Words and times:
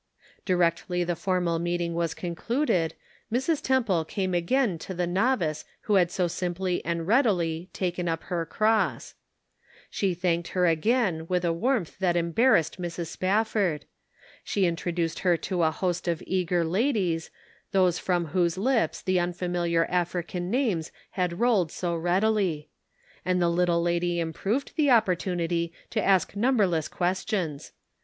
Directly 0.45 1.03
the 1.03 1.15
formal 1.15 1.59
meeting 1.59 1.93
was 1.93 2.15
concluded, 2.15 2.95
Mrs. 3.31 3.61
Temple 3.61 4.03
came 4.03 4.33
again 4.33 4.79
to 4.79 4.95
the 4.95 5.05
novice 5.05 5.63
who 5.81 5.93
had 5.93 6.09
so 6.09 6.27
simply 6.27 6.83
and 6.83 7.05
readily" 7.05 7.69
taken 7.73 8.07
up 8.09 8.23
her 8.23 8.43
cross." 8.43 9.13
She 9.91 10.15
thanked 10.15 10.47
her 10.57 10.65
again 10.65 11.27
with 11.27 11.45
a 11.45 11.53
warmth 11.53 11.99
that 11.99 12.15
embarrassed 12.15 12.81
Mrs. 12.81 13.09
Spafford; 13.09 13.85
she 14.43 14.65
introduced 14.65 15.19
her 15.19 15.37
to 15.37 15.61
a 15.61 15.69
host 15.69 16.07
of 16.07 16.23
eager 16.25 16.65
ladies, 16.65 17.29
those 17.71 17.99
from 17.99 18.25
whose 18.25 18.57
198 18.57 18.81
The 18.81 18.87
Pocket 18.87 18.87
Measure. 18.87 18.87
lips 18.87 19.01
the 19.03 19.19
unfamiliar 19.45 19.85
African 19.85 20.49
names 20.49 20.91
had 21.11 21.39
rolled 21.39 21.71
so 21.71 21.95
readily. 21.95 22.69
And 23.23 23.39
the 23.39 23.49
little 23.49 23.83
lady 23.83 24.19
improved 24.19 24.71
the 24.75 24.89
opportunity 24.89 25.71
to 25.91 26.03
ask 26.03 26.35
numberless 26.35 26.87
questions. 26.87 27.71